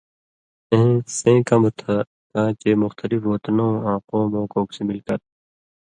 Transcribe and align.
اېں 0.71 0.91
سېں 1.17 1.39
کمہۡ 1.47 1.73
تھہ 1.79 1.95
کاں 2.31 2.49
چے 2.61 2.71
مختلف 2.83 3.21
وطنؤں 3.31 3.73
آں 3.89 3.99
قومؤں 4.09 4.47
کوکسی 4.53 4.81
مِل 4.89 4.99
کر 5.07 5.17
چھی۔ 5.23 5.31